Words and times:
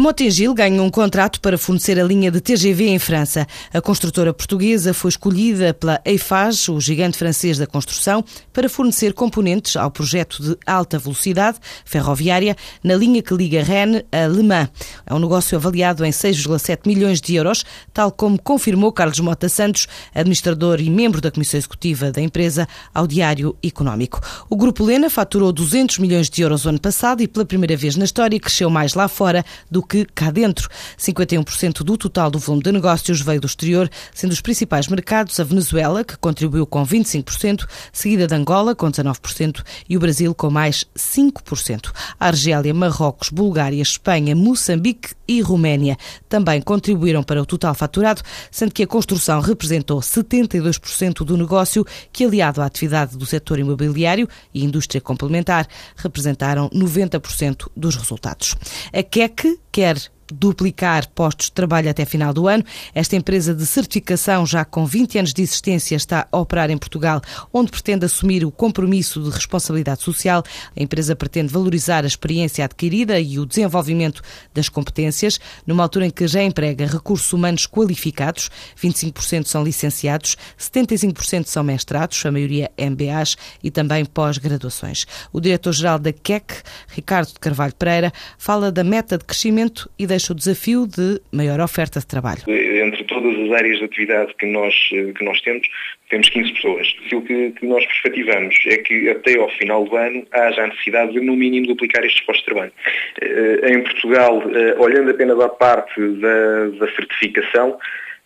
Motengil 0.00 0.54
ganha 0.54 0.82
um 0.82 0.88
contrato 0.88 1.38
para 1.38 1.58
fornecer 1.58 2.00
a 2.00 2.02
linha 2.02 2.30
de 2.30 2.40
TGV 2.40 2.88
em 2.88 2.98
França. 2.98 3.46
A 3.74 3.80
construtora 3.80 4.32
portuguesa 4.32 4.94
foi 4.94 5.10
escolhida 5.10 5.74
pela 5.74 6.00
Eiffage, 6.02 6.70
o 6.70 6.80
gigante 6.80 7.18
francês 7.18 7.58
da 7.58 7.66
construção, 7.66 8.24
para 8.54 8.70
fornecer 8.70 9.12
componentes 9.12 9.76
ao 9.76 9.90
projeto 9.90 10.42
de 10.42 10.56
alta 10.66 10.98
velocidade 10.98 11.58
ferroviária 11.84 12.56
na 12.82 12.96
linha 12.96 13.22
que 13.22 13.34
liga 13.34 13.62
Rennes 13.62 14.02
a 14.10 14.26
Le 14.26 14.42
Mans. 14.42 14.70
É 15.04 15.12
um 15.12 15.18
negócio 15.18 15.58
avaliado 15.58 16.06
em 16.06 16.10
6,7 16.10 16.80
milhões 16.86 17.20
de 17.20 17.34
euros, 17.34 17.62
tal 17.92 18.10
como 18.10 18.40
confirmou 18.40 18.92
Carlos 18.92 19.20
Mota 19.20 19.50
Santos, 19.50 19.86
administrador 20.14 20.80
e 20.80 20.88
membro 20.88 21.20
da 21.20 21.30
comissão 21.30 21.58
executiva 21.58 22.10
da 22.10 22.22
empresa, 22.22 22.66
ao 22.94 23.06
Diário 23.06 23.54
Económico. 23.62 24.20
O 24.48 24.56
Grupo 24.56 24.84
Lena 24.84 25.10
faturou 25.10 25.52
200 25.52 25.98
milhões 25.98 26.30
de 26.30 26.40
euros 26.40 26.66
ano 26.66 26.80
passado 26.80 27.22
e 27.22 27.28
pela 27.28 27.44
primeira 27.44 27.76
vez 27.76 27.94
na 27.94 28.06
história 28.06 28.40
cresceu 28.40 28.70
mais 28.70 28.94
lá 28.94 29.06
fora 29.06 29.44
do 29.70 29.81
que 29.82 30.04
cá 30.04 30.30
dentro. 30.30 30.68
51% 30.98 31.82
do 31.82 31.96
total 31.96 32.30
do 32.30 32.38
volume 32.38 32.62
de 32.62 32.72
negócios 32.72 33.20
veio 33.20 33.40
do 33.40 33.46
exterior, 33.46 33.90
sendo 34.14 34.32
os 34.32 34.40
principais 34.40 34.88
mercados 34.88 35.38
a 35.40 35.44
Venezuela, 35.44 36.04
que 36.04 36.16
contribuiu 36.16 36.66
com 36.66 36.84
25%, 36.84 37.66
seguida 37.92 38.26
de 38.26 38.34
Angola, 38.34 38.74
com 38.74 38.90
19%, 38.90 39.62
e 39.88 39.96
o 39.96 40.00
Brasil, 40.00 40.34
com 40.34 40.50
mais 40.50 40.86
5%. 40.96 41.92
A 42.18 42.26
Argélia, 42.28 42.72
Marrocos, 42.72 43.28
Bulgária, 43.28 43.80
Espanha, 43.80 44.34
Moçambique 44.34 45.10
e 45.26 45.40
Roménia 45.40 45.96
também 46.28 46.60
contribuíram 46.60 47.22
para 47.22 47.40
o 47.40 47.46
total 47.46 47.74
faturado, 47.74 48.22
sendo 48.50 48.72
que 48.72 48.82
a 48.82 48.86
construção 48.86 49.40
representou 49.40 50.00
72% 50.00 51.24
do 51.24 51.36
negócio, 51.36 51.84
que, 52.12 52.24
aliado 52.24 52.60
à 52.60 52.66
atividade 52.66 53.16
do 53.16 53.26
setor 53.26 53.58
imobiliário 53.58 54.28
e 54.52 54.64
indústria 54.64 55.00
complementar, 55.00 55.66
representaram 55.96 56.68
90% 56.70 57.68
dos 57.76 57.96
resultados. 57.96 58.56
A 58.92 59.02
QEC 59.02 59.58
quer 59.72 60.12
duplicar 60.32 61.08
postos 61.08 61.46
de 61.46 61.52
trabalho 61.52 61.90
até 61.90 62.04
final 62.04 62.32
do 62.32 62.48
ano. 62.48 62.64
Esta 62.94 63.16
empresa 63.16 63.54
de 63.54 63.64
certificação, 63.66 64.44
já 64.46 64.64
com 64.64 64.84
20 64.84 65.18
anos 65.18 65.32
de 65.32 65.42
existência, 65.42 65.94
está 65.94 66.26
a 66.30 66.38
operar 66.38 66.70
em 66.70 66.78
Portugal, 66.78 67.20
onde 67.52 67.70
pretende 67.70 68.06
assumir 68.06 68.44
o 68.44 68.50
compromisso 68.50 69.22
de 69.22 69.30
responsabilidade 69.30 70.02
social. 70.02 70.42
A 70.76 70.82
empresa 70.82 71.14
pretende 71.14 71.52
valorizar 71.52 72.04
a 72.04 72.06
experiência 72.06 72.64
adquirida 72.64 73.20
e 73.20 73.38
o 73.38 73.46
desenvolvimento 73.46 74.22
das 74.54 74.68
competências, 74.68 75.38
numa 75.66 75.82
altura 75.82 76.06
em 76.06 76.10
que 76.10 76.26
já 76.26 76.42
emprega 76.42 76.86
recursos 76.86 77.32
humanos 77.32 77.66
qualificados, 77.66 78.50
25% 78.82 79.46
são 79.46 79.62
licenciados, 79.62 80.36
75% 80.58 81.46
são 81.46 81.62
mestrados, 81.62 82.24
a 82.24 82.30
maioria 82.30 82.70
MBAs 82.78 83.36
e 83.62 83.70
também 83.70 84.04
pós-graduações. 84.04 85.06
O 85.32 85.40
diretor-geral 85.40 85.98
da 85.98 86.12
QEC, 86.12 86.62
Ricardo 86.88 87.28
de 87.28 87.40
Carvalho 87.40 87.74
Pereira, 87.74 88.12
fala 88.38 88.70
da 88.70 88.84
meta 88.84 89.18
de 89.18 89.24
crescimento 89.24 89.90
e 89.98 90.06
da 90.06 90.18
deixa 90.22 90.32
o 90.32 90.36
desafio 90.36 90.86
de 90.86 91.20
maior 91.32 91.60
oferta 91.60 91.98
de 91.98 92.06
trabalho. 92.06 92.42
Entre 92.46 93.02
todas 93.04 93.34
as 93.40 93.50
áreas 93.52 93.78
de 93.78 93.84
atividade 93.84 94.34
que 94.38 94.46
nós, 94.46 94.74
que 94.88 95.24
nós 95.24 95.40
temos, 95.40 95.66
temos 96.08 96.28
15 96.30 96.52
pessoas. 96.52 96.94
Aquilo 97.04 97.22
que, 97.22 97.50
que 97.50 97.66
nós 97.66 97.84
perspectivamos 97.86 98.54
é 98.66 98.76
que 98.78 99.10
até 99.10 99.36
ao 99.38 99.50
final 99.50 99.84
do 99.84 99.96
ano 99.96 100.24
haja 100.30 100.62
a 100.62 100.66
necessidade 100.68 101.12
de, 101.12 101.20
no 101.20 101.34
mínimo, 101.34 101.66
duplicar 101.66 102.04
estes 102.04 102.22
postos 102.24 102.44
de 102.44 102.52
trabalho. 102.52 102.72
Eh, 103.20 103.72
em 103.72 103.82
Portugal, 103.82 104.42
eh, 104.54 104.74
olhando 104.78 105.10
apenas 105.10 105.40
à 105.40 105.48
parte 105.48 106.00
da, 106.00 106.68
da 106.78 106.94
certificação, 106.94 107.78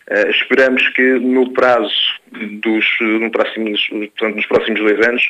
Uh, 0.09 0.31
esperamos 0.31 0.89
que 0.91 1.03
no 1.19 1.53
prazo 1.53 1.93
dos, 2.31 2.87
no 3.01 3.29
próximos, 3.29 3.89
portanto, 3.89 4.37
nos 4.37 4.47
próximos 4.47 4.79
dois 4.79 5.05
anos 5.05 5.29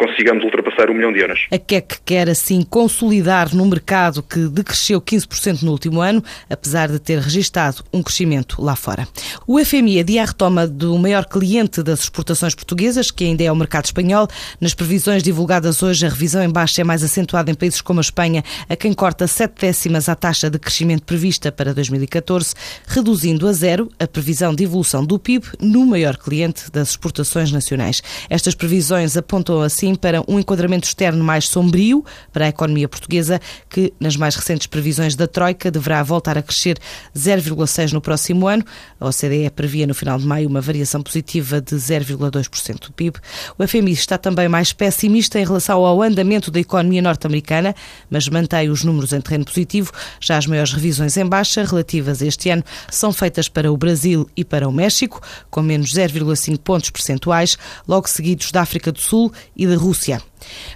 consigamos 0.00 0.42
ultrapassar 0.42 0.90
um 0.90 0.94
milhão 0.94 1.12
de 1.12 1.20
euros. 1.20 1.46
A 1.52 1.58
QEC 1.58 1.98
quer 2.06 2.30
assim 2.30 2.62
consolidar 2.62 3.54
no 3.54 3.66
mercado 3.66 4.22
que 4.22 4.48
decresceu 4.48 4.98
15% 4.98 5.62
no 5.62 5.72
último 5.72 6.00
ano, 6.00 6.24
apesar 6.48 6.88
de 6.88 6.98
ter 6.98 7.18
registado 7.18 7.84
um 7.92 8.02
crescimento 8.02 8.62
lá 8.62 8.74
fora. 8.74 9.06
O 9.46 9.62
FMI 9.62 10.00
adia 10.00 10.22
a 10.22 10.24
retoma 10.24 10.66
do 10.66 10.96
maior 10.96 11.26
cliente 11.26 11.82
das 11.82 12.00
exportações 12.00 12.54
portuguesas, 12.54 13.10
que 13.10 13.24
ainda 13.24 13.44
é 13.44 13.52
o 13.52 13.56
mercado 13.56 13.84
espanhol. 13.84 14.26
Nas 14.58 14.72
previsões 14.72 15.22
divulgadas 15.22 15.82
hoje, 15.82 16.06
a 16.06 16.08
revisão 16.08 16.42
em 16.42 16.48
baixa 16.48 16.80
é 16.80 16.84
mais 16.84 17.04
acentuada 17.04 17.50
em 17.50 17.54
países 17.54 17.82
como 17.82 18.00
a 18.00 18.02
Espanha, 18.02 18.42
a 18.70 18.76
quem 18.76 18.94
corta 18.94 19.26
sete 19.26 19.60
décimas 19.60 20.08
a 20.08 20.14
taxa 20.14 20.48
de 20.48 20.58
crescimento 20.58 21.02
prevista 21.02 21.52
para 21.52 21.74
2014, 21.74 22.54
reduzindo 22.86 23.46
a 23.46 23.52
zero 23.52 23.90
a 23.98 24.06
previsão 24.06 24.54
de 24.54 24.64
evolução 24.64 25.04
do 25.04 25.18
PIB 25.18 25.46
no 25.60 25.84
maior 25.84 26.16
cliente 26.16 26.70
das 26.70 26.90
exportações 26.90 27.52
nacionais. 27.52 28.02
Estas 28.30 28.54
previsões 28.54 29.14
apontam 29.14 29.60
assim 29.60 29.89
assim 29.90 29.94
para 29.94 30.22
um 30.28 30.38
enquadramento 30.38 30.86
externo 30.86 31.22
mais 31.24 31.48
sombrio 31.48 32.04
para 32.32 32.46
a 32.46 32.48
economia 32.48 32.88
portuguesa, 32.88 33.40
que 33.68 33.92
nas 33.98 34.16
mais 34.16 34.34
recentes 34.34 34.66
previsões 34.66 35.14
da 35.14 35.26
Troika 35.26 35.70
deverá 35.70 36.02
voltar 36.02 36.38
a 36.38 36.42
crescer 36.42 36.78
0,6% 37.16 37.92
no 37.92 38.00
próximo 38.00 38.46
ano. 38.46 38.64
A 38.98 39.06
OCDE 39.08 39.50
previa 39.50 39.86
no 39.86 39.94
final 39.94 40.18
de 40.18 40.26
maio 40.26 40.48
uma 40.48 40.60
variação 40.60 41.02
positiva 41.02 41.60
de 41.60 41.74
0,2% 41.74 42.80
do 42.86 42.92
PIB. 42.92 43.18
O 43.58 43.66
FMI 43.66 43.92
está 43.92 44.16
também 44.16 44.48
mais 44.48 44.72
pessimista 44.72 45.38
em 45.38 45.44
relação 45.44 45.84
ao 45.84 46.02
andamento 46.02 46.50
da 46.50 46.60
economia 46.60 47.02
norte-americana, 47.02 47.74
mas 48.08 48.28
mantém 48.28 48.70
os 48.70 48.84
números 48.84 49.12
em 49.12 49.20
terreno 49.20 49.44
positivo. 49.44 49.92
Já 50.20 50.36
as 50.36 50.46
maiores 50.46 50.72
revisões 50.72 51.16
em 51.16 51.26
baixa 51.26 51.64
relativas 51.64 52.22
a 52.22 52.26
este 52.26 52.50
ano 52.50 52.64
são 52.90 53.12
feitas 53.12 53.48
para 53.48 53.72
o 53.72 53.76
Brasil 53.76 54.28
e 54.36 54.44
para 54.44 54.68
o 54.68 54.72
México, 54.72 55.20
com 55.50 55.62
menos 55.62 55.92
0,5 55.92 56.58
pontos 56.58 56.90
percentuais, 56.90 57.56
logo 57.86 58.08
seguidos 58.08 58.52
da 58.52 58.62
África 58.62 58.92
do 58.92 59.00
Sul 59.00 59.32
e 59.56 59.66
da 59.70 59.76
Rússia. 59.76 60.20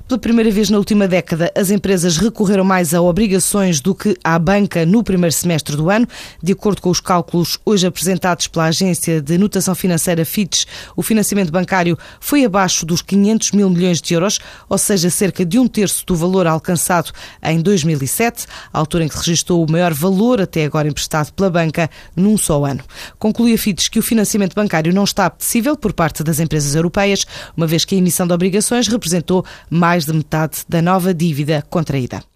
Pela 0.07 0.21
primeira 0.21 0.51
vez 0.51 0.71
na 0.71 0.79
última 0.79 1.09
década, 1.09 1.53
as 1.57 1.71
empresas 1.71 2.17
recorreram 2.17 2.65
mais 2.65 2.95
a 2.95 3.01
obrigações 3.01 3.81
do 3.81 3.95
que 3.95 4.17
à 4.23 4.39
banca 4.39 4.85
no 4.85 5.03
primeiro 5.03 5.33
semestre 5.33 5.77
do 5.77 5.91
ano. 5.91 6.07
De 6.43 6.53
acordo 6.53 6.83
com 6.83 6.91
os 6.91 7.01
cálculos 7.01 7.59
hoje 7.65 7.87
apresentados 7.87 8.47
pela 8.47 8.67
agência 8.67 9.21
de 9.21 9.39
notação 9.39 9.75
financeira 9.75 10.25
Fitch, 10.25 10.65
o 10.97 11.03
financiamento 11.03 11.51
bancário 11.51 11.99
foi 12.21 12.45
abaixo 12.45 12.85
dos 12.85 13.03
500 13.03 13.53
mil 13.53 13.71
milhões 13.71 14.01
de 14.01 14.15
euros, 14.15 14.39
ou 14.69 14.79
seja, 14.79 15.11
cerca 15.11 15.45
de 15.45 15.59
um 15.59 15.67
terço 15.67 16.05
do 16.07 16.15
valor 16.15 16.47
alcançado 16.47 17.11
em 17.43 17.61
2007, 17.61 18.47
a 18.73 18.79
altura 18.79 19.05
em 19.05 19.09
que 19.09 19.15
se 19.15 19.21
registrou 19.21 19.65
o 19.65 19.71
maior 19.71 19.95
valor 19.95 20.41
até 20.41 20.65
agora 20.65 20.89
emprestado 20.89 21.33
pela 21.33 21.51
banca 21.51 21.91
num 22.15 22.37
só 22.37 22.65
ano. 22.65 22.83
Conclui 23.19 23.55
a 23.55 23.59
Fitch 23.59 23.89
que 23.89 23.99
o 23.99 24.03
financiamento 24.03 24.55
bancário 24.55 24.93
não 24.93 25.05
está 25.05 25.27
apetecível 25.27 25.77
por 25.77 25.93
parte 25.93 26.23
das 26.23 26.41
empresas 26.41 26.75
europeias, 26.75 27.27
uma 27.57 27.67
vez 27.67 27.85
que 27.85 27.95
a 27.95 27.99
emissão 27.99 28.27
de 28.27 28.33
obrigações 28.33 28.89
representou 28.89 29.45
mais 29.71 30.07
de 30.07 30.13
metade 30.13 30.65
da 30.69 30.83
nova 30.83 31.15
dívida 31.15 31.63
contraída. 31.69 32.25